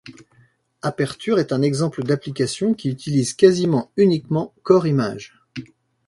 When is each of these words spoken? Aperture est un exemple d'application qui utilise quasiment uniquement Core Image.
Aperture 0.81 1.37
est 1.37 1.53
un 1.53 1.61
exemple 1.61 2.01
d'application 2.03 2.73
qui 2.73 2.89
utilise 2.89 3.35
quasiment 3.35 3.91
uniquement 3.97 4.51
Core 4.63 4.87
Image. 4.87 5.37